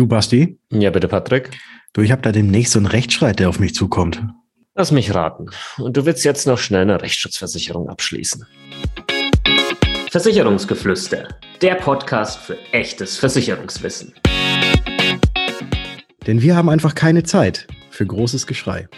Du, 0.00 0.06
Basti? 0.06 0.58
Ja, 0.72 0.88
bitte, 0.88 1.08
Patrick. 1.08 1.50
Du, 1.92 2.00
ich 2.00 2.10
habe 2.10 2.22
da 2.22 2.32
demnächst 2.32 2.72
so 2.72 2.78
einen 2.78 2.86
Rechtsstreit, 2.86 3.38
der 3.38 3.50
auf 3.50 3.60
mich 3.60 3.74
zukommt. 3.74 4.24
Lass 4.74 4.92
mich 4.92 5.14
raten. 5.14 5.50
Und 5.76 5.94
du 5.94 6.06
willst 6.06 6.24
jetzt 6.24 6.46
noch 6.46 6.56
schnell 6.56 6.80
eine 6.80 7.02
Rechtsschutzversicherung 7.02 7.90
abschließen. 7.90 8.46
Versicherungsgeflüster, 10.10 11.28
der 11.60 11.74
Podcast 11.74 12.38
für 12.38 12.56
echtes 12.72 13.18
Versicherungswissen. 13.18 14.14
Denn 16.26 16.40
wir 16.40 16.56
haben 16.56 16.70
einfach 16.70 16.94
keine 16.94 17.22
Zeit 17.22 17.66
für 17.90 18.06
großes 18.06 18.46
Geschrei. 18.46 18.88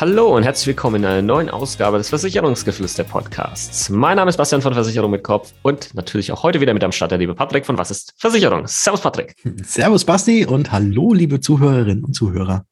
Hallo 0.00 0.34
und 0.34 0.44
herzlich 0.44 0.68
willkommen 0.68 1.02
in 1.02 1.04
einer 1.04 1.20
neuen 1.20 1.50
Ausgabe 1.50 1.98
des 1.98 2.08
Versicherungsgeflüster 2.08 3.04
Podcasts. 3.04 3.90
Mein 3.90 4.16
Name 4.16 4.30
ist 4.30 4.38
Bastian 4.38 4.62
von 4.62 4.72
Versicherung 4.72 5.10
mit 5.10 5.22
Kopf 5.22 5.52
und 5.60 5.94
natürlich 5.94 6.32
auch 6.32 6.42
heute 6.42 6.62
wieder 6.62 6.72
mit 6.72 6.82
am 6.82 6.90
Start 6.90 7.10
der 7.10 7.18
liebe 7.18 7.34
Patrick 7.34 7.66
von 7.66 7.76
Was 7.76 7.90
ist 7.90 8.14
Versicherung? 8.16 8.66
Servus 8.66 9.02
Patrick. 9.02 9.36
Servus 9.62 10.06
Basti 10.06 10.46
und 10.46 10.72
hallo 10.72 11.12
liebe 11.12 11.40
Zuhörerinnen 11.40 12.02
und 12.02 12.14
Zuhörer. 12.14 12.64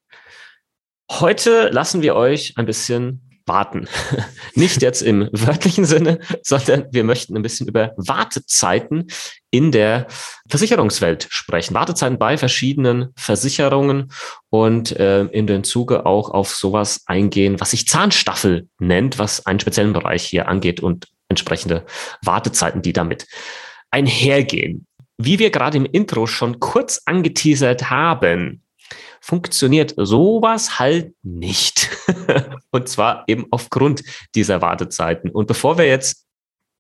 Heute 1.11 1.69
lassen 1.69 2.01
wir 2.01 2.15
euch 2.15 2.55
ein 2.57 2.65
bisschen 2.65 3.28
warten. 3.49 3.89
Nicht 4.55 4.83
jetzt 4.83 5.03
im 5.03 5.29
wörtlichen 5.33 5.85
Sinne, 5.85 6.21
sondern 6.43 6.87
wir 6.93 7.05
möchten 7.05 7.37
ein 7.37 7.43
bisschen 7.43 7.69
über 7.69 7.93
Wartezeiten 7.97 9.09
in 9.51 9.73
der 9.73 10.07
Versicherungswelt 10.49 11.27
sprechen. 11.31 11.75
Wartezeiten 11.75 12.19
bei 12.19 12.37
verschiedenen 12.37 13.09
Versicherungen 13.17 14.13
und 14.51 14.93
äh, 14.97 15.25
in 15.25 15.47
den 15.47 15.65
Zuge 15.65 16.07
auch 16.07 16.31
auf 16.31 16.55
sowas 16.55 17.03
eingehen, 17.07 17.59
was 17.61 17.71
sich 17.71 17.89
Zahnstaffel 17.89 18.69
nennt, 18.79 19.19
was 19.19 19.47
einen 19.47 19.61
speziellen 19.61 19.93
Bereich 19.93 20.25
hier 20.25 20.49
angeht 20.49 20.81
und 20.81 21.09
entsprechende 21.29 21.85
Wartezeiten, 22.23 22.83
die 22.83 22.93
damit 22.93 23.27
einhergehen. 23.91 24.87
Wie 25.17 25.39
wir 25.39 25.51
gerade 25.51 25.77
im 25.79 25.87
Intro 25.87 26.27
schon 26.27 26.61
kurz 26.61 27.03
angeteasert 27.05 27.91
haben, 27.91 28.63
funktioniert 29.29 29.93
sowas 29.97 30.79
halt 30.79 31.13
nicht. 31.23 31.91
und 32.71 32.89
zwar 32.89 33.25
eben 33.27 33.47
aufgrund 33.51 34.03
dieser 34.35 34.63
Wartezeiten. 34.63 35.31
Und 35.31 35.47
bevor 35.47 35.77
wir 35.77 35.87
jetzt 35.87 36.25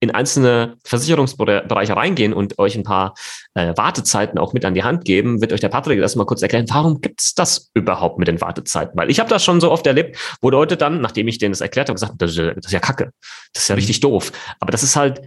in 0.01 0.13
einzelne 0.13 0.77
Versicherungsbereiche 0.85 1.95
reingehen 1.95 2.33
und 2.33 2.59
euch 2.59 2.75
ein 2.77 2.85
paar 2.85 3.15
äh, 3.55 3.77
Wartezeiten 3.77 4.39
auch 4.39 4.55
mit 4.55 4.65
an 4.65 4.73
die 4.73 4.85
Hand 4.85 5.05
geben, 5.05 5.43
wird 5.43 5.53
euch 5.53 5.61
der 5.61 5.69
Patrick 5.69 5.99
erstmal 5.99 6.25
kurz 6.25 6.41
erklären, 6.41 6.67
warum 6.71 7.03
gibt 7.03 7.21
es 7.21 7.35
das 7.35 7.71
überhaupt 7.75 8.19
mit 8.19 8.29
den 8.29 8.41
Wartezeiten? 8.41 8.97
Weil 8.97 9.11
ich 9.11 9.21
habe 9.21 9.29
das 9.29 9.45
schon 9.45 9.61
so 9.61 9.71
oft 9.71 9.87
erlebt, 9.87 10.17
wo 10.41 10.49
Leute 10.49 10.79
dann, 10.79 11.03
nachdem 11.03 11.29
ich 11.29 11.39
denen 11.39 11.53
das 11.53 11.61
erklärt 11.61 11.89
habe, 11.89 11.97
gesagt 11.97 12.13
haben, 12.13 12.19
das, 12.19 12.35
das 12.35 12.67
ist 12.67 12.73
ja 12.73 12.81
kacke, 12.81 13.11
das 13.53 13.65
ist 13.65 13.69
ja 13.69 13.75
mhm. 13.75 13.81
richtig 13.81 14.01
doof. 14.01 14.33
Aber 14.61 14.73
das 14.73 14.83
ist 14.83 14.97
halt 14.97 15.21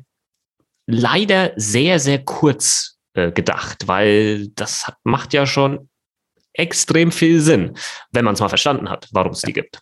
leider 0.87 1.51
sehr, 1.55 1.99
sehr 1.99 2.23
kurz 2.23 2.97
äh, 3.13 3.31
gedacht, 3.31 3.87
weil 3.87 4.47
das 4.55 4.91
macht 5.03 5.33
ja 5.33 5.45
schon 5.45 5.89
extrem 6.53 7.11
viel 7.11 7.41
Sinn, 7.41 7.73
wenn 8.11 8.25
man 8.25 8.33
es 8.33 8.39
mal 8.39 8.49
verstanden 8.49 8.89
hat, 8.89 9.07
warum 9.11 9.31
es 9.31 9.41
die 9.41 9.53
gibt. 9.53 9.81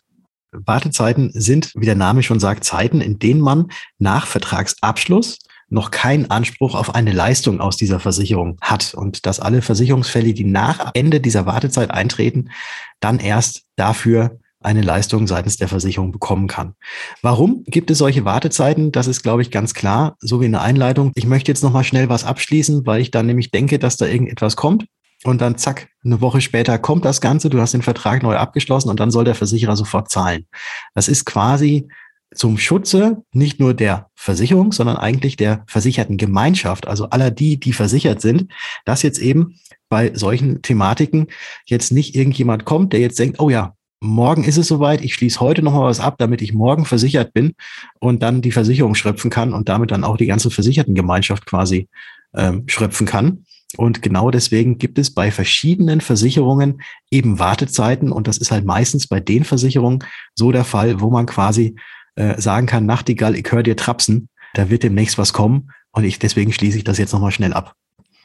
Wartezeiten 0.52 1.30
sind, 1.32 1.72
wie 1.76 1.86
der 1.86 1.94
Name 1.94 2.22
schon 2.22 2.40
sagt, 2.40 2.64
Zeiten, 2.64 3.00
in 3.00 3.18
denen 3.18 3.40
man 3.40 3.70
nach 3.98 4.26
Vertragsabschluss 4.26 5.38
noch 5.68 5.92
keinen 5.92 6.30
Anspruch 6.30 6.74
auf 6.74 6.94
eine 6.94 7.12
Leistung 7.12 7.60
aus 7.60 7.76
dieser 7.76 8.00
Versicherung 8.00 8.58
hat 8.60 8.92
und 8.94 9.24
dass 9.24 9.38
alle 9.38 9.62
Versicherungsfälle, 9.62 10.34
die 10.34 10.44
nach 10.44 10.90
Ende 10.94 11.20
dieser 11.20 11.46
Wartezeit 11.46 11.92
eintreten, 11.92 12.50
dann 12.98 13.20
erst 13.20 13.62
dafür 13.76 14.40
eine 14.62 14.82
Leistung 14.82 15.26
seitens 15.26 15.56
der 15.56 15.68
Versicherung 15.68 16.12
bekommen 16.12 16.46
kann. 16.46 16.74
Warum 17.22 17.64
gibt 17.66 17.90
es 17.90 17.98
solche 17.98 18.24
Wartezeiten? 18.24 18.92
Das 18.92 19.06
ist, 19.06 19.22
glaube 19.22 19.42
ich, 19.42 19.50
ganz 19.50 19.72
klar, 19.72 20.16
so 20.18 20.40
wie 20.40 20.46
in 20.46 20.52
der 20.52 20.60
Einleitung. 20.60 21.12
Ich 21.14 21.24
möchte 21.24 21.50
jetzt 21.50 21.62
noch 21.62 21.72
mal 21.72 21.84
schnell 21.84 22.10
was 22.10 22.24
abschließen, 22.24 22.84
weil 22.84 23.00
ich 23.00 23.10
dann 23.10 23.26
nämlich 23.26 23.50
denke, 23.50 23.78
dass 23.78 23.96
da 23.96 24.06
irgendetwas 24.06 24.56
kommt. 24.56 24.84
Und 25.24 25.40
dann 25.40 25.58
zack, 25.58 25.88
eine 26.02 26.20
Woche 26.20 26.40
später 26.40 26.78
kommt 26.78 27.04
das 27.04 27.20
Ganze, 27.20 27.50
du 27.50 27.60
hast 27.60 27.74
den 27.74 27.82
Vertrag 27.82 28.22
neu 28.22 28.36
abgeschlossen 28.36 28.88
und 28.88 29.00
dann 29.00 29.10
soll 29.10 29.24
der 29.24 29.34
Versicherer 29.34 29.76
sofort 29.76 30.10
zahlen. 30.10 30.46
Das 30.94 31.08
ist 31.08 31.26
quasi 31.26 31.88
zum 32.34 32.58
Schutze 32.58 33.22
nicht 33.32 33.60
nur 33.60 33.74
der 33.74 34.08
Versicherung, 34.14 34.72
sondern 34.72 34.96
eigentlich 34.96 35.36
der 35.36 35.64
versicherten 35.66 36.16
Gemeinschaft, 36.16 36.86
also 36.86 37.10
aller 37.10 37.30
die, 37.30 37.58
die 37.58 37.72
versichert 37.72 38.20
sind, 38.20 38.52
dass 38.84 39.02
jetzt 39.02 39.18
eben 39.18 39.56
bei 39.88 40.12
solchen 40.14 40.62
Thematiken 40.62 41.26
jetzt 41.66 41.90
nicht 41.90 42.14
irgendjemand 42.14 42.64
kommt, 42.64 42.92
der 42.92 43.00
jetzt 43.00 43.18
denkt, 43.18 43.40
oh 43.40 43.50
ja, 43.50 43.74
morgen 44.00 44.44
ist 44.44 44.56
es 44.56 44.68
soweit, 44.68 45.02
ich 45.02 45.14
schließe 45.14 45.40
heute 45.40 45.62
noch 45.62 45.72
mal 45.72 45.84
was 45.84 46.00
ab, 46.00 46.16
damit 46.18 46.40
ich 46.40 46.54
morgen 46.54 46.86
versichert 46.86 47.34
bin 47.34 47.52
und 47.98 48.22
dann 48.22 48.40
die 48.40 48.52
Versicherung 48.52 48.94
schröpfen 48.94 49.30
kann 49.30 49.52
und 49.52 49.68
damit 49.68 49.90
dann 49.90 50.04
auch 50.04 50.16
die 50.16 50.26
ganze 50.26 50.50
Versichertengemeinschaft 50.50 51.44
quasi 51.44 51.88
ähm, 52.34 52.64
schröpfen 52.66 53.06
kann. 53.06 53.44
Und 53.76 54.02
genau 54.02 54.30
deswegen 54.30 54.78
gibt 54.78 54.98
es 54.98 55.14
bei 55.14 55.30
verschiedenen 55.30 56.00
Versicherungen 56.00 56.82
eben 57.10 57.38
Wartezeiten. 57.38 58.10
Und 58.10 58.26
das 58.26 58.38
ist 58.38 58.50
halt 58.50 58.64
meistens 58.64 59.06
bei 59.06 59.20
den 59.20 59.44
Versicherungen 59.44 60.04
so 60.34 60.50
der 60.50 60.64
Fall, 60.64 61.00
wo 61.00 61.10
man 61.10 61.26
quasi 61.26 61.76
äh, 62.16 62.40
sagen 62.40 62.66
kann, 62.66 62.86
Nachtigall, 62.86 63.36
ich 63.36 63.50
höre 63.50 63.62
dir 63.62 63.76
trapsen, 63.76 64.28
da 64.54 64.70
wird 64.70 64.82
demnächst 64.82 65.18
was 65.18 65.32
kommen. 65.32 65.70
Und 65.92 66.04
ich, 66.04 66.18
deswegen 66.18 66.52
schließe 66.52 66.78
ich 66.78 66.84
das 66.84 66.98
jetzt 66.98 67.12
nochmal 67.12 67.30
schnell 67.30 67.52
ab. 67.52 67.74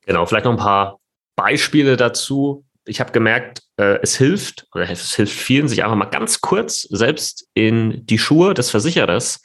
Genau, 0.05 0.25
vielleicht 0.25 0.45
noch 0.45 0.51
ein 0.51 0.57
paar 0.57 0.99
Beispiele 1.35 1.97
dazu. 1.97 2.63
Ich 2.85 2.99
habe 2.99 3.11
gemerkt, 3.11 3.63
äh, 3.77 3.99
es 4.01 4.15
hilft, 4.15 4.67
oder 4.73 4.89
es 4.89 5.15
hilft 5.15 5.33
vielen, 5.33 5.67
sich 5.67 5.83
einfach 5.83 5.95
mal 5.95 6.05
ganz 6.05 6.41
kurz 6.41 6.83
selbst 6.83 7.47
in 7.53 8.05
die 8.05 8.19
Schuhe 8.19 8.53
des 8.53 8.69
Versicherers 8.69 9.41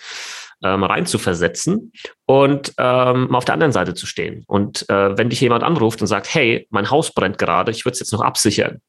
ähm, 0.63 0.85
rein 0.85 1.07
zu 1.07 1.19
versetzen 1.19 1.93
und 2.27 2.73
ähm, 2.79 3.35
auf 3.35 3.45
der 3.45 3.55
anderen 3.55 3.73
Seite 3.73 3.95
zu 3.95 4.07
stehen. 4.07 4.45
Und 4.47 4.89
äh, 4.89 5.17
wenn 5.17 5.31
dich 5.31 5.41
jemand 5.41 5.65
anruft 5.65 6.01
und 6.01 6.07
sagt, 6.07 6.33
hey, 6.33 6.67
mein 6.71 6.91
Haus 6.91 7.13
brennt 7.13 7.39
gerade, 7.39 7.71
ich 7.71 7.85
würde 7.85 7.95
es 7.95 8.01
jetzt 8.01 8.13
noch 8.13 8.21
absichern 8.21 8.81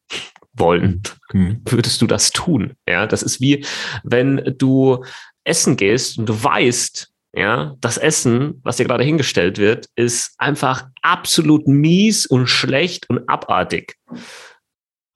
wollen, 0.54 1.02
mhm. 1.32 1.62
würdest 1.66 2.02
du 2.02 2.08
das 2.08 2.32
tun? 2.32 2.74
Ja, 2.88 3.08
das 3.08 3.24
ist 3.24 3.40
wie, 3.40 3.66
wenn 4.04 4.56
du 4.58 5.04
essen 5.44 5.78
gehst 5.78 6.18
und 6.18 6.28
du 6.28 6.44
weißt, 6.44 7.10
ja, 7.34 7.76
das 7.80 7.98
Essen, 7.98 8.60
was 8.64 8.76
dir 8.76 8.86
gerade 8.86 9.06
hingestellt 9.06 9.58
wird, 9.58 9.88
ist 9.96 10.34
einfach 10.38 10.88
absolut 11.02 11.66
mies 11.66 12.26
und 12.26 12.48
schlecht 12.48 13.10
und 13.10 13.30
abartig 13.30 13.96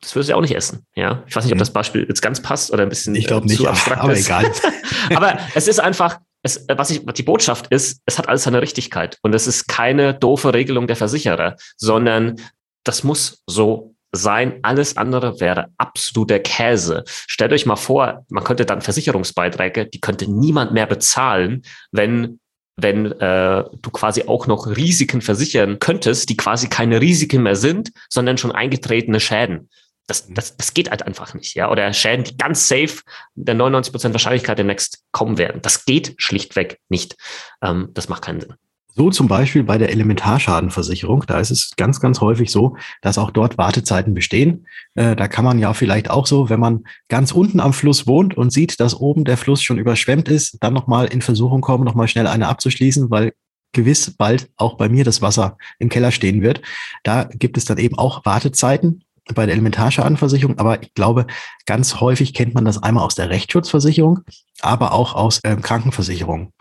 das 0.05 0.15
würdest 0.15 0.29
du 0.29 0.35
auch 0.35 0.41
nicht 0.41 0.55
essen. 0.55 0.85
Ja, 0.95 1.23
ich 1.27 1.35
weiß 1.35 1.43
nicht, 1.43 1.51
ob 1.51 1.57
mhm. 1.57 1.61
das 1.61 1.73
Beispiel 1.73 2.05
jetzt 2.07 2.21
ganz 2.21 2.41
passt 2.41 2.71
oder 2.71 2.83
ein 2.83 2.89
bisschen 2.89 3.15
ich 3.15 3.25
glaube 3.25 3.47
äh, 3.47 3.51
nicht, 3.51 3.65
abstrakt 3.65 4.01
aber 4.01 4.13
ist. 4.13 4.27
egal. 4.27 4.51
aber 5.15 5.39
es 5.55 5.67
ist 5.67 5.79
einfach, 5.79 6.19
es, 6.45 6.63
was, 6.69 6.91
ich, 6.91 7.03
die 7.03 7.23
Botschaft 7.23 7.67
ist, 7.71 8.01
es 8.05 8.19
hat 8.19 8.29
alles 8.29 8.43
seine 8.43 8.61
Richtigkeit 8.61 9.17
und 9.23 9.33
es 9.33 9.47
ist 9.47 9.67
keine 9.67 10.13
doofe 10.13 10.53
Regelung 10.53 10.85
der 10.85 10.95
Versicherer, 10.95 11.55
sondern 11.75 12.35
das 12.83 13.03
muss 13.03 13.41
so 13.47 13.95
sein. 14.11 14.59
Alles 14.61 14.95
andere 14.95 15.39
wäre 15.39 15.69
absoluter 15.79 16.37
Käse. 16.37 17.03
Stellt 17.07 17.51
euch 17.51 17.65
mal 17.65 17.75
vor, 17.75 18.25
man 18.29 18.43
könnte 18.43 18.67
dann 18.67 18.81
Versicherungsbeiträge, 18.81 19.87
die 19.87 19.99
könnte 19.99 20.31
niemand 20.31 20.71
mehr 20.71 20.85
bezahlen, 20.85 21.63
wenn 21.91 22.39
wenn 22.77 23.05
äh, 23.21 23.63
du 23.81 23.89
quasi 23.89 24.25
auch 24.27 24.47
noch 24.47 24.67
Risiken 24.67 25.21
versichern 25.21 25.79
könntest, 25.79 26.27
die 26.27 26.35
quasi 26.35 26.67
keine 26.67 26.99
Risiken 26.99 27.43
mehr 27.43 27.55
sind, 27.55 27.91
sondern 28.09 28.37
schon 28.37 28.51
eingetretene 28.51 29.21
Schäden. 29.21 29.69
Das, 30.07 30.27
mhm. 30.27 30.35
das, 30.35 30.55
das 30.57 30.73
geht 30.73 30.91
halt 30.91 31.03
einfach 31.03 31.33
nicht, 31.33 31.55
ja. 31.55 31.71
Oder 31.71 31.91
Schäden, 31.93 32.23
die 32.23 32.37
ganz 32.37 32.67
safe 32.67 33.01
der 33.35 33.55
99% 33.55 34.13
Wahrscheinlichkeit 34.13 34.59
demnächst 34.59 35.03
kommen 35.11 35.37
werden. 35.37 35.61
Das 35.61 35.85
geht 35.85 36.15
schlichtweg 36.17 36.79
nicht. 36.89 37.15
Ähm, 37.61 37.89
das 37.93 38.09
macht 38.09 38.23
keinen 38.23 38.41
Sinn. 38.41 38.53
So 38.97 39.09
zum 39.09 39.27
Beispiel 39.27 39.63
bei 39.63 39.77
der 39.77 39.89
Elementarschadenversicherung. 39.89 41.25
Da 41.27 41.39
ist 41.39 41.51
es 41.51 41.71
ganz, 41.75 41.99
ganz 41.99 42.21
häufig 42.21 42.49
so, 42.49 42.77
dass 43.01 43.17
auch 43.17 43.29
dort 43.29 43.57
Wartezeiten 43.57 44.13
bestehen. 44.13 44.67
Äh, 44.93 45.17
da 45.17 45.27
kann 45.27 45.43
man 45.43 45.59
ja 45.59 45.73
vielleicht 45.73 46.09
auch 46.09 46.25
so, 46.25 46.49
wenn 46.49 46.61
man 46.61 46.85
ganz 47.09 47.33
unten 47.33 47.59
am 47.59 47.73
Fluss 47.73 48.07
wohnt 48.07 48.37
und 48.37 48.53
sieht, 48.53 48.79
dass 48.79 48.95
oben 48.95 49.25
der 49.25 49.35
Fluss 49.35 49.61
schon 49.61 49.79
überschwemmt 49.79 50.29
ist, 50.29 50.59
dann 50.61 50.73
nochmal 50.73 51.07
in 51.07 51.21
Versuchung 51.21 51.59
kommen, 51.59 51.83
nochmal 51.83 52.07
schnell 52.07 52.25
eine 52.25 52.47
abzuschließen, 52.47 53.11
weil 53.11 53.33
gewiss 53.73 54.15
bald 54.17 54.49
auch 54.55 54.77
bei 54.77 54.87
mir 54.87 55.03
das 55.03 55.21
Wasser 55.21 55.57
im 55.77 55.89
Keller 55.89 56.11
stehen 56.11 56.41
wird. 56.41 56.61
Da 57.03 57.25
gibt 57.25 57.57
es 57.57 57.65
dann 57.65 57.77
eben 57.77 57.97
auch 57.97 58.25
Wartezeiten 58.25 59.03
bei 59.33 59.45
der 59.45 59.53
Elementarschadenversicherung, 59.53 60.59
aber 60.59 60.81
ich 60.83 60.93
glaube, 60.93 61.25
ganz 61.65 61.99
häufig 61.99 62.33
kennt 62.33 62.53
man 62.53 62.65
das 62.65 62.81
einmal 62.81 63.03
aus 63.03 63.15
der 63.15 63.29
Rechtsschutzversicherung, 63.29 64.21
aber 64.61 64.91
auch 64.93 65.15
aus 65.15 65.39
ähm, 65.43 65.61
Krankenversicherung. 65.61 66.53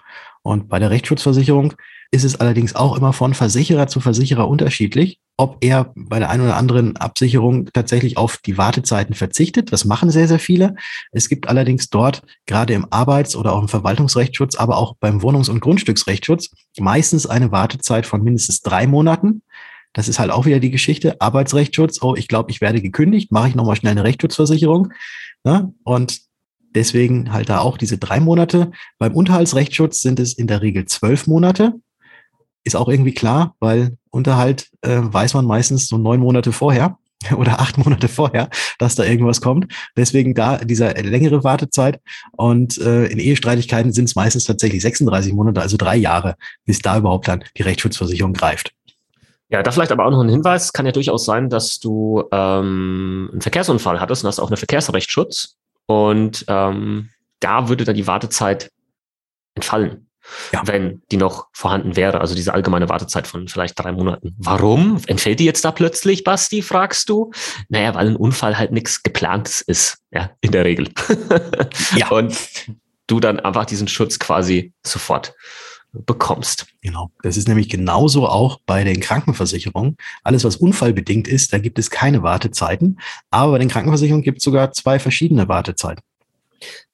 Und 0.43 0.69
bei 0.69 0.79
der 0.79 0.91
Rechtsschutzversicherung 0.91 1.75
ist 2.11 2.25
es 2.25 2.39
allerdings 2.39 2.77
auch 2.77 2.97
immer 2.97 3.13
von 3.13 3.35
Versicherer 3.35 3.89
zu 3.89 3.99
Versicherer 3.99 4.47
unterschiedlich, 4.47 5.19
ob 5.37 5.57
er 5.65 5.93
bei 5.97 6.21
der 6.21 6.31
einen 6.31 6.45
oder 6.45 6.57
anderen 6.57 6.97
Absicherung 6.97 7.69
tatsächlich 7.73 8.17
auf 8.17 8.37
die 8.37 8.57
Wartezeiten 8.57 9.15
verzichtet. 9.15 9.73
Das 9.73 9.85
machen 9.85 10.11
sehr, 10.11 10.29
sehr 10.29 10.39
viele. 10.39 10.77
Es 11.11 11.29
gibt 11.29 11.49
allerdings 11.49 11.91
dort 11.91 12.23
gerade 12.47 12.73
im 12.73 12.87
Arbeits- 12.91 13.35
oder 13.35 13.53
auch 13.53 13.63
im 13.63 13.69
Verwaltungsrechtsschutz, 13.69 14.55
aber 14.55 14.77
auch 14.77 14.95
beim 15.01 15.23
Wohnungs- 15.23 15.49
und 15.49 15.61
Grundstücksrechtsschutz 15.61 16.51
meistens 16.79 17.27
eine 17.27 17.51
Wartezeit 17.51 18.07
von 18.07 18.23
mindestens 18.23 18.61
drei 18.61 18.87
Monaten. 18.87 19.43
Das 19.95 20.09
ist 20.09 20.19
halt 20.19 20.31
auch 20.31 20.45
wieder 20.45 20.61
die 20.61 20.71
Geschichte. 20.71 21.21
Arbeitsrechtsschutz. 21.21 22.03
Oh, 22.03 22.15
ich 22.15 22.29
glaube, 22.29 22.51
ich 22.51 22.61
werde 22.61 22.83
gekündigt. 22.83 23.33
Mache 23.33 23.49
ich 23.49 23.55
nochmal 23.55 23.77
schnell 23.77 23.93
eine 23.93 24.05
Rechtsschutzversicherung. 24.05 24.93
Ja, 25.45 25.71
und 25.85 26.21
deswegen 26.75 27.33
halt 27.33 27.49
da 27.49 27.61
auch 27.61 27.79
diese 27.79 27.97
drei 27.97 28.21
Monate. 28.21 28.73
Beim 28.99 29.15
Unterhaltsrechtsschutz 29.15 30.03
sind 30.03 30.21
es 30.21 30.35
in 30.35 30.49
der 30.49 30.61
Regel 30.61 30.85
zwölf 30.87 31.27
Monate. 31.27 31.75
ist 32.65 32.77
auch 32.77 32.89
irgendwie 32.89 33.15
klar, 33.15 33.55
weil 33.61 33.97
Unterhalt 34.11 34.71
äh, 34.83 34.99
weiß 35.01 35.35
man 35.35 35.45
meistens 35.45 35.87
so 35.87 35.99
neun 35.99 36.21
Monate 36.21 36.51
vorher 36.51 36.99
oder 37.37 37.61
acht 37.61 37.79
Monate 37.79 38.09
vorher, 38.09 38.49
dass 38.79 38.97
da 38.97 39.05
irgendwas 39.05 39.41
kommt. 39.41 39.73
Deswegen 39.97 40.35
da 40.35 40.59
dieser 40.59 40.95
längere 40.95 41.45
Wartezeit. 41.45 42.01
Und 42.33 42.79
äh, 42.79 43.07
in 43.07 43.19
Ehestreitigkeiten 43.19 43.93
sind 43.93 44.07
es 44.07 44.17
meistens 44.17 44.45
tatsächlich 44.45 44.83
36 44.83 45.33
Monate, 45.35 45.61
also 45.61 45.77
drei 45.77 45.97
Jahre, 45.97 46.37
bis 46.65 46.81
da 46.81 46.99
überhaupt 46.99 47.29
dann 47.29 47.45
die 47.57 47.63
Rechtsschutzversicherung 47.63 48.33
greift. 48.33 48.73
Ja, 49.49 49.63
da 49.63 49.71
vielleicht 49.71 49.93
aber 49.93 50.07
auch 50.07 50.11
noch 50.11 50.23
ein 50.23 50.29
Hinweis. 50.29 50.73
Kann 50.73 50.87
ja 50.87 50.93
durchaus 50.93 51.25
sein, 51.25 51.51
dass 51.51 51.79
du 51.79 52.25
ähm, 52.33 53.29
einen 53.33 53.41
Verkehrsunfall 53.41 54.01
hattest 54.01 54.25
und 54.25 54.29
hast 54.29 54.41
auch 54.41 54.49
einen 54.49 54.57
Verkehrsrechtsschutz. 54.57 55.57
Und 55.87 56.45
ähm, 56.49 57.11
da 57.41 57.69
würde 57.69 57.85
dann 57.85 57.95
die 57.95 58.07
Wartezeit 58.07 58.71
entfallen 59.55 60.09
ja. 60.53 60.63
wenn 60.67 61.03
die 61.11 61.17
noch 61.17 61.49
vorhanden 61.53 61.97
wäre. 61.97 62.21
Also 62.21 62.35
diese 62.35 62.55
allgemeine 62.55 62.89
Wartezeit 62.89 63.27
von 63.27 63.49
vielleicht 63.49 63.79
drei 63.79 63.93
Monaten. 63.93 64.35
Warum 64.39 65.01
entfällt 65.07 65.41
die 65.41 65.45
jetzt 65.45 65.65
da 65.65 65.73
plötzlich, 65.73 66.25
Basti, 66.25 66.63
fragst 66.63 67.09
du? 67.09 67.33
Naja, 67.69 67.95
weil 67.95 68.09
ein 68.09 68.17
Unfall 68.17 68.59
halt 68.59 68.73
nichts 68.73 69.03
geplantes 69.03 69.61
ist, 69.61 69.99
ja, 70.11 70.31
in 70.41 70.53
der 70.53 70.65
Regel. 70.65 70.89
ja. 71.97 72.09
Und 72.11 72.37
du 73.07 73.21
dann 73.21 73.41
einfach 73.41 73.67
diesen 73.67 73.89
Schutz 73.89 74.19
quasi 74.19 74.73
sofort 74.85 75.35
bekommst. 76.07 76.67
Genau. 76.83 77.11
Das 77.23 77.37
ist 77.37 77.49
nämlich 77.49 77.69
genauso 77.69 78.27
auch 78.29 78.61
bei 78.67 78.85
den 78.85 79.01
Krankenversicherungen. 79.01 79.97
Alles, 80.23 80.45
was 80.45 80.57
unfallbedingt 80.57 81.29
ist, 81.29 81.53
da 81.53 81.59
gibt 81.59 81.79
es 81.79 81.91
keine 81.91 82.23
Wartezeiten. 82.23 83.01
Aber 83.31 83.53
bei 83.53 83.59
den 83.59 83.69
Krankenversicherungen 83.69 84.25
gibt 84.25 84.39
es 84.39 84.45
sogar 84.45 84.73
zwei 84.73 84.99
verschiedene 84.99 85.49
Wartezeiten. 85.49 86.03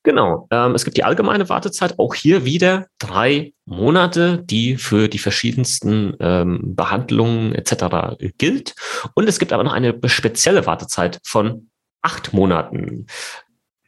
Genau. 0.02 0.48
Ähm, 0.50 0.74
es 0.74 0.84
gibt 0.84 0.96
die 0.96 1.04
allgemeine 1.04 1.48
Wartezeit, 1.48 1.98
auch 1.98 2.14
hier 2.14 2.44
wieder 2.44 2.86
drei 2.98 3.52
Monate, 3.66 4.42
die 4.42 4.76
für 4.76 5.08
die 5.08 5.18
verschiedensten 5.18 6.16
ähm, 6.20 6.74
Behandlungen 6.74 7.54
etc. 7.54 8.16
gilt. 8.38 8.74
Und 9.14 9.28
es 9.28 9.38
gibt 9.38 9.52
aber 9.52 9.62
noch 9.62 9.74
eine 9.74 9.98
spezielle 10.06 10.64
Wartezeit 10.66 11.20
von 11.24 11.68
acht 12.02 12.32
Monaten. 12.32 13.06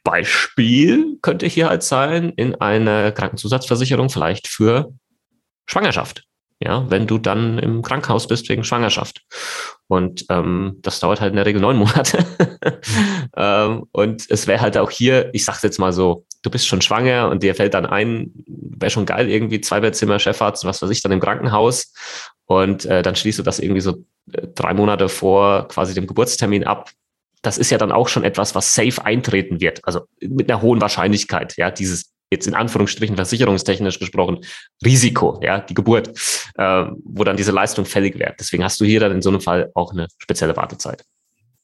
Beispiel 0.03 1.17
könnte 1.21 1.47
hier 1.47 1.69
halt 1.69 1.81
sein 1.81 2.29
in 2.35 2.55
einer 2.55 3.11
Krankenzusatzversicherung 3.11 4.09
vielleicht 4.09 4.47
für 4.47 4.93
Schwangerschaft. 5.65 6.23
Ja, 6.59 6.89
wenn 6.89 7.07
du 7.07 7.17
dann 7.17 7.59
im 7.59 7.81
Krankenhaus 7.81 8.27
bist 8.27 8.47
wegen 8.47 8.63
Schwangerschaft. 8.63 9.21
Und 9.87 10.25
ähm, 10.29 10.77
das 10.81 11.01
dauert 11.01 11.19
halt 11.19 11.31
in 11.31 11.35
der 11.35 11.45
Regel 11.45 11.61
neun 11.61 11.77
Monate. 11.77 12.25
ähm, 13.35 13.83
und 13.91 14.29
es 14.29 14.47
wäre 14.47 14.61
halt 14.61 14.77
auch 14.77 14.89
hier, 14.89 15.29
ich 15.33 15.43
sag's 15.43 15.61
jetzt 15.61 15.79
mal 15.79 15.91
so, 15.91 16.25
du 16.41 16.49
bist 16.49 16.67
schon 16.67 16.81
schwanger 16.81 17.29
und 17.29 17.43
dir 17.43 17.55
fällt 17.55 17.73
dann 17.73 17.85
ein, 17.85 18.31
wäre 18.47 18.91
schon 18.91 19.05
geil, 19.05 19.29
irgendwie 19.29 19.59
Zweibettzimmer, 19.59 20.19
Chefarzt, 20.19 20.63
was 20.63 20.81
weiß 20.81 20.89
ich, 20.89 21.01
dann 21.01 21.11
im 21.11 21.19
Krankenhaus. 21.19 21.93
Und 22.45 22.85
äh, 22.85 23.01
dann 23.01 23.15
schließt 23.15 23.39
du 23.39 23.43
das 23.43 23.59
irgendwie 23.59 23.81
so 23.81 24.05
äh, 24.31 24.47
drei 24.55 24.73
Monate 24.73 25.09
vor 25.09 25.67
quasi 25.67 25.93
dem 25.93 26.07
Geburtstermin 26.07 26.65
ab. 26.65 26.91
Das 27.41 27.57
ist 27.57 27.71
ja 27.71 27.77
dann 27.77 27.91
auch 27.91 28.07
schon 28.07 28.23
etwas, 28.23 28.55
was 28.55 28.73
safe 28.73 29.03
eintreten 29.03 29.59
wird. 29.59 29.81
Also 29.83 30.01
mit 30.21 30.49
einer 30.49 30.61
hohen 30.61 30.79
Wahrscheinlichkeit, 30.79 31.57
ja, 31.57 31.71
dieses 31.71 32.12
jetzt 32.33 32.47
in 32.47 32.55
Anführungsstrichen 32.55 33.15
versicherungstechnisch 33.15 33.99
gesprochen, 33.99 34.39
Risiko, 34.83 35.39
ja, 35.41 35.59
die 35.59 35.73
Geburt, 35.73 36.09
äh, 36.55 36.85
wo 37.03 37.23
dann 37.23 37.37
diese 37.37 37.51
Leistung 37.51 37.85
fällig 37.85 38.19
wird. 38.19 38.35
Deswegen 38.39 38.63
hast 38.63 38.79
du 38.81 38.85
hier 38.85 38.99
dann 38.99 39.11
in 39.11 39.21
so 39.21 39.29
einem 39.29 39.41
Fall 39.41 39.71
auch 39.73 39.93
eine 39.93 40.07
spezielle 40.17 40.55
Wartezeit. 40.57 41.03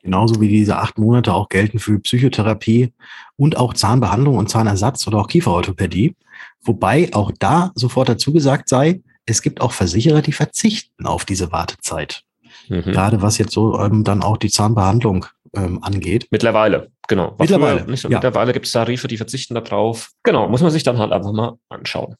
Genauso 0.02 0.40
wie 0.40 0.48
diese 0.48 0.78
acht 0.78 0.98
Monate 0.98 1.34
auch 1.34 1.50
gelten 1.50 1.80
für 1.80 2.00
Psychotherapie 2.00 2.94
und 3.36 3.58
auch 3.58 3.74
Zahnbehandlung 3.74 4.38
und 4.38 4.50
Zahnersatz 4.50 5.06
oder 5.08 5.18
auch 5.20 5.28
Kieferorthopädie. 5.28 6.16
Wobei 6.62 7.10
auch 7.14 7.32
da 7.38 7.72
sofort 7.76 8.08
dazu 8.08 8.32
gesagt 8.32 8.70
sei, 8.70 9.02
es 9.26 9.42
gibt 9.42 9.62
auch 9.62 9.74
Versicherer, 9.74 10.22
die 10.22 10.32
verzichten 10.32 11.06
auf 11.06 11.26
diese 11.26 11.52
Wartezeit. 11.52 12.24
Mhm. 12.70 12.84
Gerade 12.84 13.22
was 13.22 13.38
jetzt 13.38 13.52
so 13.52 13.80
ähm, 13.80 14.04
dann 14.04 14.24
auch 14.24 14.38
die 14.38 14.50
Zahnbehandlung 14.50 15.26
ähm, 15.56 15.84
angeht. 15.84 16.28
Mittlerweile, 16.32 16.92
genau. 17.08 17.32
War 17.32 17.36
mittlerweile. 17.40 17.86
Nicht. 17.86 18.04
Ja. 18.04 18.10
Mittlerweile 18.10 18.54
gibt 18.54 18.66
es 18.66 18.72
Tarife, 18.72 19.08
die 19.08 19.18
verzichten 19.18 19.56
darauf. 19.56 20.12
Genau, 20.24 20.48
muss 20.48 20.62
man 20.62 20.72
sich 20.72 20.84
dann 20.84 20.98
halt 20.98 21.12
einfach 21.12 21.32
mal 21.32 21.58
anschauen. 21.70 22.16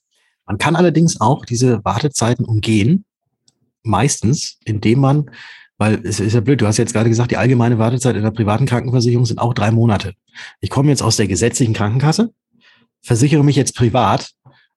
Man 0.46 0.58
kann 0.58 0.76
allerdings 0.76 1.22
auch 1.22 1.46
diese 1.46 1.84
Wartezeiten 1.86 2.46
umgehen, 2.46 3.06
meistens, 3.84 4.58
indem 4.66 5.00
man, 5.00 5.30
weil 5.78 6.02
es 6.04 6.20
ist 6.20 6.34
ja 6.34 6.42
blöd, 6.42 6.62
du 6.62 6.68
hast 6.68 6.78
jetzt 6.78 6.94
gerade 6.94 7.10
gesagt, 7.10 7.32
die 7.32 7.38
allgemeine 7.38 7.78
Wartezeit 7.78 8.16
in 8.16 8.24
der 8.24 8.32
privaten 8.32 8.66
Krankenversicherung 8.66 9.26
sind 9.26 9.40
auch 9.40 9.54
drei 9.54 9.72
Monate. 9.72 10.14
Ich 10.60 10.70
komme 10.70 10.90
jetzt 10.90 11.04
aus 11.04 11.18
der 11.18 11.28
gesetzlichen 11.28 11.74
Krankenkasse, 11.74 12.34
versichere 13.02 13.44
mich 13.44 13.56
jetzt 13.56 13.76
privat 13.76 14.32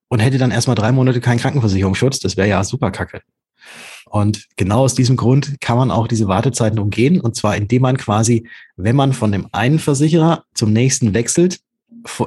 und 0.09 0.21
hätte 0.21 0.39
dann 0.39 0.51
erstmal 0.51 0.77
drei 0.77 0.93
Monate 0.93 1.21
keinen 1.21 1.39
Krankenversicherungsschutz. 1.39 2.21
Das 2.21 2.37
wäre 2.37 2.49
ja 2.49 2.63
super 2.65 2.91
kacke. 2.91 3.23
Und 4.07 4.47
genau 4.57 4.81
aus 4.81 4.95
diesem 4.95 5.17
Grund 5.17 5.61
kann 5.61 5.79
man 5.79 5.91
auch 5.91 6.07
diese 6.07 6.29
Wartezeiten 6.29 6.79
umgehen. 6.79 7.21
Und 7.21 7.35
zwar 7.35 7.57
indem 7.57 7.83
man 7.83 7.97
quasi, 7.97 8.47
wenn 8.77 8.97
man 8.97 9.13
von 9.13 9.33
dem 9.33 9.49
einen 9.53 9.79
Versicherer 9.79 10.45
zum 10.55 10.73
nächsten 10.73 11.15
wechselt, 11.15 11.61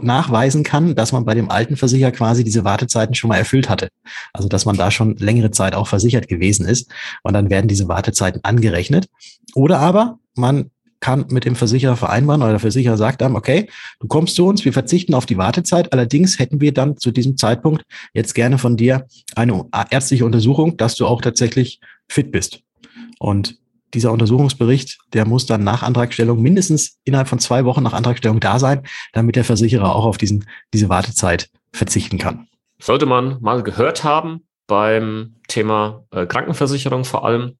nachweisen 0.01 0.63
kann, 0.63 0.95
dass 0.95 1.11
man 1.11 1.25
bei 1.25 1.33
dem 1.33 1.49
alten 1.51 1.77
Versicherer 1.77 2.11
quasi 2.11 2.43
diese 2.43 2.63
Wartezeiten 2.63 3.13
schon 3.13 3.27
mal 3.27 3.37
erfüllt 3.37 3.69
hatte. 3.69 3.89
Also 4.33 4.47
dass 4.47 4.65
man 4.65 4.77
da 4.77 4.89
schon 4.89 5.17
längere 5.17 5.51
Zeit 5.51 5.75
auch 5.75 5.87
versichert 5.87 6.27
gewesen 6.27 6.65
ist. 6.65 6.89
Und 7.23 7.33
dann 7.33 7.49
werden 7.49 7.67
diese 7.67 7.87
Wartezeiten 7.87 8.43
angerechnet. 8.43 9.07
Oder 9.53 9.79
aber 9.79 10.19
man 10.35 10.71
kann 11.05 11.27
mit 11.29 11.45
dem 11.45 11.55
Versicherer 11.55 11.95
vereinbaren 11.95 12.41
oder 12.41 12.49
der 12.49 12.59
Versicherer 12.59 12.97
sagt 12.97 13.21
dann, 13.21 13.35
okay, 13.35 13.69
du 13.99 14.07
kommst 14.07 14.35
zu 14.35 14.47
uns, 14.47 14.65
wir 14.65 14.73
verzichten 14.73 15.13
auf 15.13 15.27
die 15.27 15.37
Wartezeit. 15.37 15.93
Allerdings 15.93 16.39
hätten 16.39 16.61
wir 16.61 16.73
dann 16.73 16.97
zu 16.97 17.11
diesem 17.11 17.37
Zeitpunkt 17.37 17.83
jetzt 18.15 18.33
gerne 18.33 18.57
von 18.57 18.75
dir 18.75 19.05
eine 19.35 19.65
ärztliche 19.91 20.25
Untersuchung, 20.25 20.77
dass 20.77 20.95
du 20.95 21.05
auch 21.05 21.21
tatsächlich 21.21 21.79
fit 22.09 22.31
bist. 22.31 22.61
Und 23.19 23.59
dieser 23.93 24.11
Untersuchungsbericht, 24.11 24.97
der 25.13 25.27
muss 25.27 25.45
dann 25.45 25.63
nach 25.63 25.83
Antragstellung 25.83 26.41
mindestens 26.41 26.97
innerhalb 27.03 27.27
von 27.27 27.37
zwei 27.37 27.65
Wochen 27.65 27.83
nach 27.83 27.93
Antragstellung 27.93 28.39
da 28.39 28.57
sein, 28.57 28.81
damit 29.13 29.35
der 29.35 29.43
Versicherer 29.43 29.95
auch 29.95 30.05
auf 30.05 30.17
diesen, 30.17 30.45
diese 30.73 30.89
Wartezeit 30.89 31.51
verzichten 31.71 32.17
kann. 32.17 32.47
Sollte 32.81 33.05
man 33.05 33.37
mal 33.41 33.61
gehört 33.61 34.03
haben 34.03 34.41
beim 34.65 35.35
Thema 35.47 36.03
äh, 36.09 36.25
Krankenversicherung 36.25 37.05
vor 37.05 37.25
allem. 37.25 37.59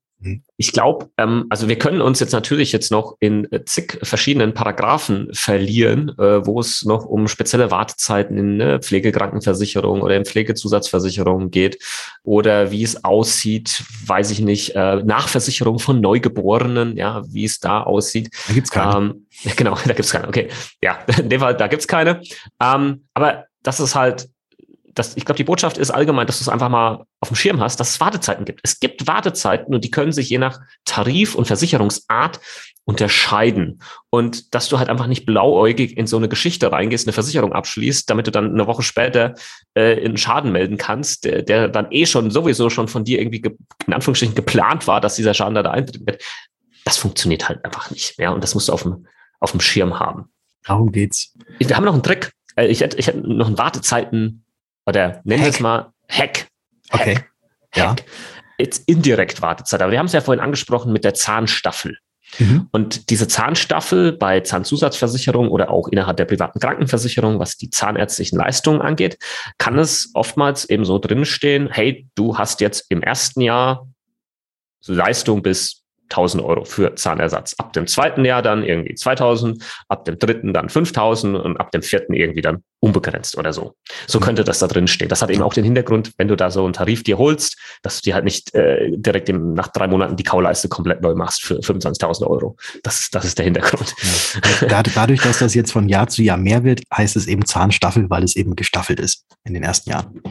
Ich 0.58 0.72
glaube, 0.72 1.10
ähm, 1.18 1.46
also 1.50 1.68
wir 1.68 1.78
können 1.78 2.02
uns 2.02 2.20
jetzt 2.20 2.32
natürlich 2.32 2.72
jetzt 2.72 2.92
noch 2.92 3.18
in 3.20 3.52
äh, 3.52 3.66
zig 3.66 4.00
verschiedenen 4.02 4.54
Paragraphen 4.54 5.30
verlieren, 5.34 6.10
äh, 6.18 6.46
wo 6.46 6.60
es 6.60 6.86
noch 6.86 7.06
um 7.06 7.28
spezielle 7.28 7.70
Wartezeiten 7.70 8.38
in 8.38 8.58
ne, 8.58 8.80
Pflegekrankenversicherung 8.80 10.02
oder 10.02 10.16
in 10.16 10.26
Pflegezusatzversicherung 10.26 11.52
geht 11.52 11.80
oder 12.24 12.72
wie 12.72 12.84
es 12.84 13.04
aussieht, 13.04 13.84
weiß 14.06 14.32
ich 14.32 14.40
nicht, 14.40 14.76
äh, 14.76 15.04
Nachversicherung 15.04 15.80
von 15.80 16.00
Neugeborenen, 16.02 16.96
ja, 16.96 17.22
wie 17.28 17.46
es 17.46 17.60
da 17.60 17.84
aussieht. 17.84 18.30
Da 18.48 18.54
gibt's 18.54 18.72
keine. 18.72 18.98
Ähm, 18.98 19.28
genau, 19.58 19.78
da 19.86 19.94
gibt's 19.94 20.12
keine. 20.12 20.28
Okay, 20.28 20.48
ja, 20.82 21.00
in 21.20 21.30
dem 21.30 21.42
Fall, 21.42 21.56
da 21.56 21.68
gibt's 21.68 21.88
keine. 21.88 22.22
Ähm, 22.62 23.06
aber 23.14 23.46
das 23.64 23.80
ist 23.80 23.96
halt 23.96 24.30
das, 24.96 25.18
ich 25.18 25.26
glaube, 25.26 25.38
die 25.38 25.44
Botschaft 25.44 25.78
ist 25.78 25.92
allgemein, 25.92 26.26
dass 26.26 26.40
du 26.40 26.44
es 26.44 26.50
einfach 26.50 26.70
mal 26.70 27.06
auf 27.20 27.28
dem 27.28 27.36
Schirm 27.36 27.60
hast, 27.60 27.80
dass 27.80 27.92
es 27.92 28.00
Wartezeiten 28.00 28.46
gibt. 28.46 28.62
Es 28.64 28.80
gibt 28.80 29.08
Wartezeiten 29.08 29.76
und 29.76 29.84
die 29.84 29.92
können 29.92 30.14
sich 30.14 30.30
je 30.30 30.38
nach 30.38 30.60
Tarif 30.86 31.36
und 31.36 31.46
Versicherungsart 31.46 32.40
unterscheiden. 32.86 33.82
Und 34.10 34.56
dass 34.56 34.70
du 34.70 34.80
halt 34.80 34.90
einfach 34.90 35.08
nicht 35.08 35.26
blauäugig 35.26 35.98
in 35.98 36.08
so 36.08 36.18
eine 36.18 36.30
Geschichte 36.30 36.72
reingehst, 36.72 37.08
eine 37.08 37.14
Versicherung 37.14 37.52
abschließt, 37.52 38.10
damit 38.10 38.28
du 38.28 38.32
dann 38.32 38.54
eine 38.54 38.68
Woche 38.68 38.84
später 38.84 39.34
äh, 39.76 40.00
in 40.00 40.18
Schaden 40.18 40.52
melden 40.52 40.78
kannst, 40.78 41.26
der, 41.26 41.42
der 41.42 41.68
dann 41.68 41.88
eh 41.92 42.06
schon 42.06 42.32
sowieso 42.32 42.70
schon 42.70 42.88
von 42.88 43.04
dir 43.04 43.20
irgendwie 43.20 43.44
in 43.86 43.94
Anführungsstrichen 43.94 44.36
geplant 44.36 44.88
war, 44.88 45.02
dass 45.02 45.16
dieser 45.16 45.34
Schaden 45.34 45.56
da, 45.56 45.64
da 45.64 45.72
eintritt 45.72 46.06
wird. 46.06 46.24
Das 46.86 46.98
funktioniert 46.98 47.50
halt 47.50 47.66
einfach 47.66 47.92
nicht 47.92 48.18
mehr. 48.18 48.34
Und 48.34 48.44
das 48.44 48.54
musst 48.54 48.70
du 48.70 48.74
auf 48.74 48.84
dem, 48.84 49.08
auf 49.40 49.52
dem 49.52 49.60
Schirm 49.60 50.00
haben. 50.00 50.30
Darum 50.64 50.92
geht's. 50.92 51.34
Wir 51.60 51.76
haben 51.76 51.86
noch 51.86 51.94
einen 51.94 52.04
Trick. 52.04 52.32
Äh, 52.56 52.68
ich 52.68 52.82
hätte, 52.82 52.98
ich 52.98 53.08
hätte 53.08 53.20
noch 53.20 53.48
einen 53.48 53.58
Wartezeiten 53.58 54.45
oder 54.86 55.22
nennen 55.24 55.44
wir 55.44 55.50
es 55.50 55.60
mal 55.60 55.92
Hack. 56.10 56.48
Hack. 56.92 57.02
Okay. 57.02 57.16
Hack. 57.16 57.26
Ja. 57.76 57.96
Jetzt 58.58 58.88
indirekt 58.88 59.42
Wartezeit. 59.42 59.82
Aber 59.82 59.92
wir 59.92 60.00
haben 60.00 60.06
es 60.06 60.14
ja 60.14 60.22
vorhin 60.22 60.44
angesprochen 60.44 60.94
mit 60.94 61.04
der 61.04 61.14
Zahnstaffel. 61.14 61.98
Mhm. 62.40 62.68
Und 62.72 63.10
diese 63.10 63.28
Zahnstaffel 63.28 64.14
bei 64.14 64.40
Zahnzusatzversicherung 64.40 65.50
oder 65.50 65.70
auch 65.70 65.88
innerhalb 65.88 66.18
der 66.18 66.26
privaten 66.26 66.60
Krankenversicherung, 66.60 67.40
was 67.40 67.58
die 67.58 67.70
zahnärztlichen 67.70 68.38
Leistungen 68.38 68.82
angeht, 68.82 69.18
kann 69.58 69.78
es 69.78 70.12
oftmals 70.14 70.70
eben 70.70 70.86
so 70.86 71.00
drinstehen, 71.00 71.70
hey, 71.72 72.08
du 72.16 72.38
hast 72.38 72.62
jetzt 72.62 72.86
im 72.90 73.02
ersten 73.02 73.42
Jahr 73.42 73.88
Leistung 74.86 75.42
bis 75.42 75.85
1000 76.10 76.44
Euro 76.44 76.66
für 76.66 76.96
Zahnersatz. 76.96 77.56
Ab 77.58 77.74
dem 77.74 77.88
zweiten 77.88 78.26
Jahr 78.26 78.42
dann 78.42 78.64
irgendwie 78.64 78.96
2000, 78.96 79.64
ab 79.90 80.06
dem 80.06 80.20
dritten 80.20 80.54
dann 80.54 80.70
5000 80.70 81.38
und 81.38 81.58
ab 81.58 81.72
dem 81.72 81.82
vierten 81.82 82.14
irgendwie 82.14 82.42
dann 82.42 82.64
unbegrenzt 82.80 83.38
oder 83.38 83.52
so. 83.52 83.76
So 84.08 84.20
könnte 84.20 84.44
das 84.44 84.60
da 84.60 84.68
drin 84.68 84.88
stehen. 84.88 85.10
Das 85.10 85.22
hat 85.22 85.32
eben 85.32 85.42
auch 85.42 85.54
den 85.54 85.64
Hintergrund, 85.64 86.14
wenn 86.18 86.28
du 86.28 86.36
da 86.36 86.52
so 86.52 86.64
einen 86.64 86.74
Tarif 86.74 87.04
dir 87.04 87.18
holst, 87.18 87.58
dass 87.82 88.02
du 88.02 88.10
dir 88.10 88.14
halt 88.14 88.26
nicht 88.26 88.54
äh, 88.54 88.92
direkt 88.92 89.30
im, 89.30 89.54
nach 89.54 89.70
drei 89.70 89.88
Monaten 89.88 90.16
die 90.16 90.24
Kauleiste 90.24 90.70
komplett 90.70 91.02
neu 91.02 91.16
machst 91.16 91.42
für 91.42 91.56
25.000 91.56 92.28
Euro. 92.28 92.58
Das, 92.84 93.10
das 93.12 93.26
ist 93.26 93.38
der 93.38 93.46
Hintergrund. 93.46 93.94
Ja. 94.62 94.84
Dadurch, 94.84 95.22
dass 95.22 95.40
das 95.40 95.54
jetzt 95.54 95.72
von 95.72 95.90
Jahr 95.90 96.08
zu 96.08 96.22
Jahr 96.22 96.38
mehr 96.38 96.64
wird, 96.64 96.82
heißt 96.96 97.16
es 97.16 97.28
eben 97.28 97.46
Zahnstaffel, 97.46 98.10
weil 98.10 98.24
es 98.24 98.36
eben 98.36 98.56
gestaffelt 98.56 99.00
ist 99.00 99.26
in 99.44 99.54
den 99.54 99.64
ersten 99.64 99.90
Jahren. 99.90 100.22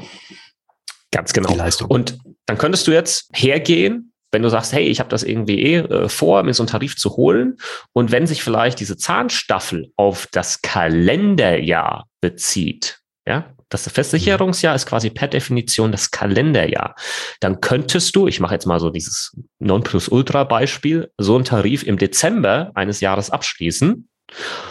Ganz 1.10 1.32
genau. 1.32 1.54
Und 1.88 2.18
dann 2.46 2.58
könntest 2.58 2.86
du 2.86 2.92
jetzt 2.92 3.28
hergehen, 3.32 4.12
wenn 4.34 4.42
du 4.42 4.50
sagst, 4.50 4.74
hey, 4.74 4.86
ich 4.86 5.00
habe 5.00 5.08
das 5.08 5.22
irgendwie 5.22 5.62
eh 5.62 5.76
äh, 5.76 6.08
vor, 6.10 6.42
mir 6.42 6.52
so 6.52 6.62
einen 6.62 6.68
Tarif 6.68 6.96
zu 6.96 7.16
holen. 7.16 7.56
Und 7.94 8.12
wenn 8.12 8.26
sich 8.26 8.42
vielleicht 8.42 8.78
diese 8.80 8.98
Zahnstaffel 8.98 9.92
auf 9.96 10.28
das 10.30 10.60
Kalenderjahr 10.60 12.06
bezieht, 12.20 13.00
ja, 13.26 13.54
das 13.70 13.88
Versicherungsjahr 13.88 14.74
ist 14.74 14.86
quasi 14.86 15.10
per 15.10 15.28
Definition 15.28 15.90
das 15.90 16.10
Kalenderjahr. 16.10 16.94
Dann 17.40 17.60
könntest 17.60 18.14
du, 18.14 18.28
ich 18.28 18.38
mache 18.38 18.54
jetzt 18.54 18.66
mal 18.66 18.78
so 18.78 18.90
dieses 18.90 19.34
Nonplusultra-Beispiel, 19.60 21.10
so 21.18 21.34
einen 21.34 21.44
Tarif 21.44 21.82
im 21.82 21.96
Dezember 21.96 22.70
eines 22.74 23.00
Jahres 23.00 23.30
abschließen 23.30 24.08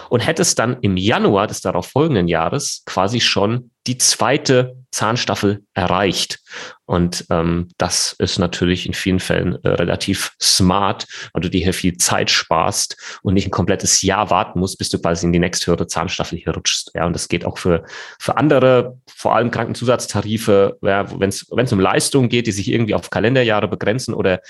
und 0.10 0.20
hättest 0.20 0.60
dann 0.60 0.78
im 0.82 0.98
Januar 0.98 1.48
des 1.48 1.62
darauf 1.62 1.88
folgenden 1.88 2.28
Jahres 2.28 2.84
quasi 2.86 3.20
schon 3.20 3.72
die 3.88 3.98
zweite 3.98 4.78
Zahnstaffel 4.92 5.64
erreicht. 5.74 6.40
Und 6.86 7.26
ähm, 7.30 7.70
das 7.78 8.16
ist 8.20 8.38
natürlich 8.38 8.86
in 8.86 8.94
vielen 8.94 9.20
Fällen 9.20 9.58
äh, 9.64 9.70
relativ 9.70 10.34
smart, 10.42 11.08
weil 11.34 11.42
du 11.42 11.50
dir 11.50 11.64
hier 11.64 11.74
viel 11.74 11.98
Zeit 11.98 12.30
sparst 12.30 13.20
und 13.24 13.34
nicht 13.34 13.48
ein 13.48 13.52
komplettes 13.52 14.02
Jahr 14.02 14.30
warten 14.30 14.60
musst, 14.60 14.78
bis 14.78 14.90
du 14.90 15.00
quasi 15.00 15.26
in 15.26 15.34
die 15.34 15.40
nächsthöhere 15.40 15.88
Zahnstaffel 15.88 16.38
hier 16.38 16.54
rutschst. 16.54 16.92
Ja, 16.94 17.06
und 17.06 17.14
das 17.14 17.28
geht 17.28 17.44
auch 17.44 17.58
für, 17.58 17.84
für 18.20 18.38
andere, 18.38 19.00
vor 19.14 19.36
allem 19.36 19.52
Krankenzusatztarife, 19.52 20.78
ja, 20.82 21.20
wenn 21.20 21.30
es 21.30 21.74
um 21.74 21.80
Leistungen 21.80 22.30
geht, 22.30 22.48
die 22.48 22.52
sich 22.52 22.72
irgendwie 22.72 22.96
auf 22.96 23.10
Kalenderjahre 23.10 23.68
begrenzen 23.68 24.14
oder 24.14 24.42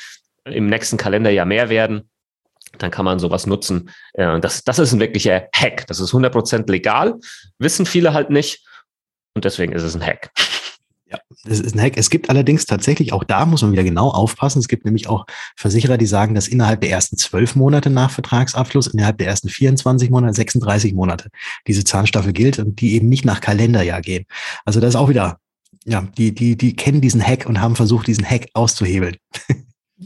im 0.46 0.68
nächsten 0.68 0.98
Kalenderjahr 0.98 1.46
mehr 1.46 1.70
werden, 1.70 2.10
dann 2.78 2.92
kann 2.92 3.06
man 3.06 3.20
sowas 3.20 3.46
nutzen. 3.48 3.90
Äh, 4.14 4.40
das, 4.40 4.64
das 4.64 4.80
ist 4.80 4.94
ein 4.94 5.00
wirklicher 5.00 5.48
Hack. 5.56 5.88
Das 5.88 6.00
ist 6.00 6.12
100% 6.12 6.70
legal, 6.70 7.16
wissen 7.58 7.86
viele 7.86 8.14
halt 8.14 8.30
nicht 8.30 8.66
und 9.34 9.46
deswegen 9.46 9.74
ist 9.74 9.84
es 9.84 9.96
ein 9.96 10.06
Hack. 10.06 10.32
Ja, 11.14 11.20
das 11.44 11.60
ist 11.60 11.76
ein 11.76 11.82
Hack. 11.82 11.94
Es 11.96 12.10
gibt 12.10 12.30
allerdings 12.30 12.66
tatsächlich, 12.66 13.14
auch 13.14 13.24
da 13.24 13.46
muss 13.46 13.62
man 13.62 13.72
wieder 13.72 13.84
genau 13.84 14.10
aufpassen. 14.10 14.60
Es 14.60 14.68
gibt 14.68 14.84
nämlich 14.84 15.08
auch 15.08 15.26
Versicherer, 15.56 15.98
die 15.98 16.08
sagen, 16.08 16.34
dass 16.34 16.48
innerhalb 16.48 16.82
der 16.82 16.90
ersten 16.90 17.18
zwölf 17.18 17.56
Monate 17.56 17.92
nach 17.92 18.10
Vertragsabschluss, 18.10 18.88
innerhalb 18.88 19.20
der 19.20 19.28
ersten 19.28 19.50
24 19.50 20.10
Monate, 20.10 20.34
36 20.34 20.94
Monate 20.94 21.30
diese 21.68 21.84
Zahnstaffel 21.84 22.34
gilt 22.34 22.58
und 22.58 22.82
die 22.82 22.96
eben 22.96 23.10
nicht 23.10 23.26
nach 23.26 23.42
Kalenderjahr 23.42 24.02
gehen. 24.02 24.26
Also 24.66 24.80
das 24.80 24.90
ist 24.90 24.96
auch 24.96 25.10
wieder, 25.10 25.38
ja, 25.86 26.08
die, 26.18 26.34
die, 26.34 26.56
die 26.58 26.76
kennen 26.76 27.02
diesen 27.02 27.22
Hack 27.22 27.46
und 27.46 27.62
haben 27.62 27.76
versucht, 27.76 28.08
diesen 28.08 28.26
Hack 28.26 28.48
auszuhebeln. 28.54 29.18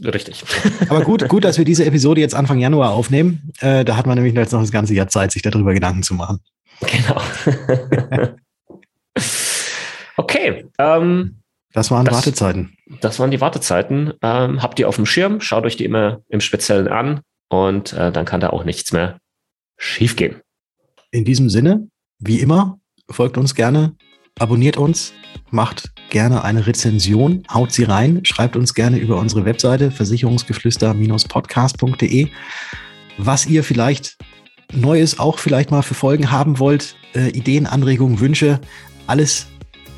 Richtig. 0.04 0.44
Aber 0.90 1.02
gut, 1.02 1.26
gut, 1.28 1.44
dass 1.44 1.56
wir 1.56 1.64
diese 1.64 1.86
Episode 1.86 2.20
jetzt 2.20 2.34
Anfang 2.34 2.58
Januar 2.58 2.90
aufnehmen. 2.90 3.50
Äh, 3.60 3.84
da 3.84 3.96
hat 3.96 4.06
man 4.06 4.16
nämlich 4.16 4.34
jetzt 4.34 4.52
noch 4.52 4.60
das 4.60 4.70
ganze 4.70 4.94
Jahr 4.94 5.08
Zeit, 5.08 5.32
sich 5.32 5.42
darüber 5.42 5.72
Gedanken 5.72 6.02
zu 6.02 6.14
machen. 6.14 6.40
Genau. 6.80 7.20
okay. 10.18 10.66
Ähm, 10.78 11.38
das 11.72 11.90
waren 11.90 12.04
das, 12.04 12.14
Wartezeiten. 12.14 12.76
Das 13.00 13.18
waren 13.18 13.30
die 13.30 13.40
Wartezeiten. 13.40 14.12
Ähm, 14.22 14.62
habt 14.62 14.78
ihr 14.78 14.88
auf 14.88 14.96
dem 14.96 15.06
Schirm, 15.06 15.40
schaut 15.40 15.64
euch 15.64 15.76
die 15.76 15.84
immer 15.84 16.20
im 16.28 16.40
Speziellen 16.40 16.88
an 16.88 17.20
und 17.48 17.92
äh, 17.92 18.12
dann 18.12 18.24
kann 18.24 18.40
da 18.40 18.50
auch 18.50 18.64
nichts 18.64 18.92
mehr 18.92 19.18
schiefgehen. 19.76 20.40
In 21.10 21.24
diesem 21.24 21.48
Sinne, 21.48 21.88
wie 22.18 22.40
immer, 22.40 22.78
folgt 23.10 23.38
uns 23.38 23.54
gerne, 23.54 23.94
abonniert 24.38 24.76
uns, 24.76 25.14
macht 25.50 25.90
gerne 26.10 26.44
eine 26.44 26.66
Rezension, 26.66 27.44
haut 27.52 27.72
sie 27.72 27.84
rein, 27.84 28.24
schreibt 28.24 28.56
uns 28.56 28.74
gerne 28.74 28.98
über 28.98 29.18
unsere 29.18 29.44
Webseite 29.44 29.90
versicherungsgeflüster-podcast.de, 29.90 32.28
was 33.18 33.46
ihr 33.46 33.64
vielleicht 33.64 34.16
Neues 34.72 35.18
auch 35.18 35.38
vielleicht 35.38 35.70
mal 35.70 35.82
für 35.82 35.94
Folgen 35.94 36.30
haben 36.30 36.58
wollt, 36.58 36.94
äh, 37.14 37.30
Ideen, 37.30 37.66
Anregungen, 37.66 38.20
Wünsche, 38.20 38.60
alles 39.06 39.46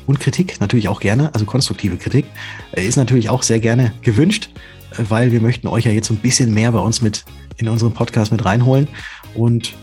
und 0.07 0.19
Kritik 0.19 0.59
natürlich 0.59 0.87
auch 0.87 0.99
gerne, 0.99 1.33
also 1.33 1.45
konstruktive 1.45 1.97
Kritik, 1.97 2.25
äh, 2.73 2.85
ist 2.85 2.95
natürlich 2.95 3.29
auch 3.29 3.43
sehr 3.43 3.59
gerne 3.59 3.93
gewünscht, 4.01 4.49
äh, 4.97 5.03
weil 5.09 5.31
wir 5.31 5.41
möchten 5.41 5.67
euch 5.67 5.85
ja 5.85 5.91
jetzt 5.91 6.09
ein 6.09 6.17
bisschen 6.17 6.53
mehr 6.53 6.71
bei 6.71 6.79
uns 6.79 7.01
mit 7.01 7.25
in 7.57 7.67
unseren 7.67 7.93
Podcast 7.93 8.31
mit 8.31 8.43
reinholen 8.45 8.87
und 9.35 9.73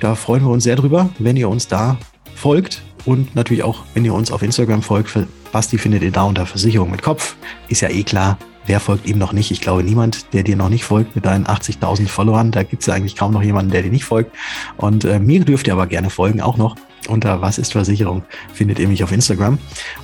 da 0.00 0.14
freuen 0.14 0.42
wir 0.42 0.50
uns 0.50 0.64
sehr 0.64 0.76
drüber, 0.76 1.10
wenn 1.18 1.36
ihr 1.36 1.48
uns 1.48 1.68
da 1.68 1.98
folgt 2.34 2.82
und 3.04 3.34
natürlich 3.34 3.62
auch, 3.62 3.84
wenn 3.94 4.04
ihr 4.04 4.14
uns 4.14 4.30
auf 4.30 4.42
Instagram 4.42 4.82
folgt, 4.82 5.10
Basti 5.52 5.78
findet 5.78 6.02
ihr 6.02 6.12
da 6.12 6.22
unter 6.22 6.46
Versicherung 6.46 6.90
mit 6.90 7.02
Kopf. 7.02 7.36
Ist 7.68 7.80
ja 7.80 7.88
eh 7.88 8.02
klar, 8.02 8.38
wer 8.66 8.80
folgt 8.80 9.06
ihm 9.08 9.18
noch 9.18 9.32
nicht? 9.32 9.50
Ich 9.50 9.60
glaube, 9.60 9.82
niemand, 9.82 10.32
der 10.32 10.42
dir 10.42 10.56
noch 10.56 10.68
nicht 10.68 10.84
folgt 10.84 11.16
mit 11.16 11.24
deinen 11.24 11.46
80.000 11.46 12.08
Followern. 12.08 12.50
Da 12.50 12.62
gibt 12.62 12.82
es 12.82 12.86
ja 12.86 12.94
eigentlich 12.94 13.16
kaum 13.16 13.32
noch 13.32 13.42
jemanden, 13.42 13.72
der 13.72 13.82
dir 13.82 13.90
nicht 13.90 14.04
folgt. 14.04 14.34
Und 14.76 15.04
äh, 15.04 15.18
mir 15.18 15.44
dürft 15.44 15.66
ihr 15.66 15.72
aber 15.72 15.86
gerne 15.86 16.10
folgen, 16.10 16.40
auch 16.40 16.56
noch. 16.56 16.76
Unter 17.08 17.40
Was 17.40 17.58
ist 17.58 17.72
Versicherung 17.72 18.22
findet 18.52 18.78
ihr 18.78 18.88
mich 18.88 19.02
auf 19.02 19.12
Instagram. 19.12 19.58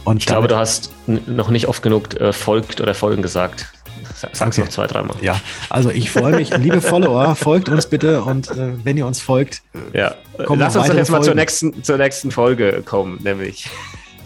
Und 0.05 0.19
ich 0.19 0.27
glaube, 0.27 0.49
du 0.49 0.57
hast 0.57 0.93
noch 1.07 1.51
nicht 1.51 1.69
oft 1.69 1.83
genug 1.83 2.19
äh, 2.21 2.33
folgt 2.33 2.81
oder 2.81 2.95
Folgen 2.95 3.23
gesagt. 3.23 3.73
Sag's 4.15 4.41
okay. 4.41 4.63
noch 4.63 4.69
zwei, 4.69 4.87
dreimal. 4.87 5.17
Ja, 5.21 5.41
also 5.69 5.91
ich 5.91 6.11
freue 6.11 6.37
mich, 6.37 6.57
liebe 6.57 6.81
Follower, 6.81 7.35
folgt 7.35 7.69
uns 7.69 7.87
bitte 7.87 8.23
und 8.23 8.51
äh, 8.51 8.73
wenn 8.83 8.97
ihr 8.97 9.07
uns 9.07 9.21
folgt, 9.21 9.63
äh, 9.93 9.99
ja. 9.99 10.15
lass 10.39 10.77
uns 10.77 10.87
doch 10.87 10.95
jetzt 10.95 11.11
mal 11.11 11.23
zur 11.23 11.35
nächsten, 11.35 11.83
zur 11.83 11.99
nächsten 11.99 12.31
Folge 12.31 12.83
kommen, 12.85 13.19
nämlich. 13.23 13.69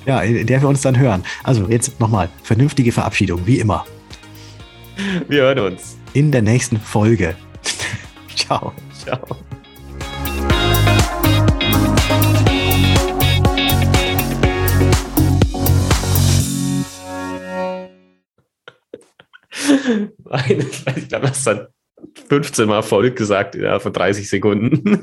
Ja, 0.07 0.21
in 0.21 0.47
der 0.47 0.63
wir 0.63 0.69
uns 0.69 0.81
dann 0.81 0.99
hören. 0.99 1.25
Also 1.43 1.67
jetzt 1.69 1.99
nochmal, 2.01 2.29
vernünftige 2.43 2.93
Verabschiedung, 2.93 3.47
wie 3.47 3.59
immer. 3.59 3.85
Wir 5.29 5.43
hören 5.43 5.59
uns. 5.59 5.97
In 6.13 6.33
der 6.33 6.43
nächsten 6.43 6.79
Folge. 6.81 7.35
Ciao. 8.37 8.73
Ciao. 9.05 9.37
Ich 20.97 21.09
glaube, 21.09 21.27
das 21.27 21.45
dann 21.45 21.67
15 22.29 22.69
Mal 22.69 22.83
Folge 22.83 23.13
gesagt 23.13 23.55
innerhalb 23.55 23.83
von 23.83 23.93
30 23.93 24.29
Sekunden. 24.29 25.01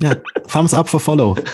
ja, 0.00 0.14
Thumbs 0.50 0.74
up 0.74 0.88
for 0.88 1.00
Follow. 1.00 1.36